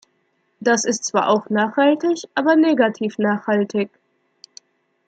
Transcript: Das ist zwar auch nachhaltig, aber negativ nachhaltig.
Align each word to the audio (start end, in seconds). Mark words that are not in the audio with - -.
Das 0.59 0.83
ist 0.83 1.05
zwar 1.05 1.29
auch 1.29 1.51
nachhaltig, 1.51 2.27
aber 2.33 2.55
negativ 2.55 3.19
nachhaltig. 3.19 3.91